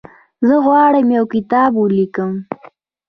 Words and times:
زه 0.47 0.55
غواړم 0.65 1.07
یو 1.17 1.25
کتاب 1.33 1.71
ولیکم. 1.77 2.31